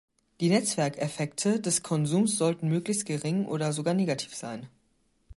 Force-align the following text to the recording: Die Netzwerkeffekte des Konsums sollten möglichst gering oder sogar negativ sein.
Die 0.39 0.49
Netzwerkeffekte 0.49 1.59
des 1.59 1.83
Konsums 1.83 2.35
sollten 2.35 2.67
möglichst 2.69 3.05
gering 3.05 3.45
oder 3.45 3.71
sogar 3.71 3.93
negativ 3.93 4.33
sein. 4.33 4.67